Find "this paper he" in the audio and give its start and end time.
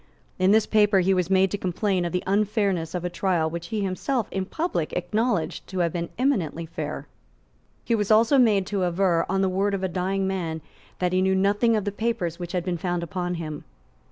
0.49-1.13